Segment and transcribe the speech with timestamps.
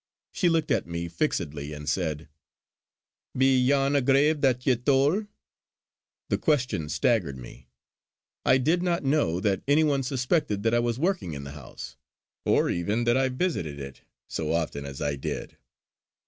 [0.31, 2.27] She looked at me fixedly and said:
[3.37, 5.27] "Be yon a grave that ye thole?"
[6.29, 7.67] The question staggered me.
[8.43, 11.97] I did not know that any one suspected that I was working in the house,
[12.45, 15.55] or even that I visited it so often as I did.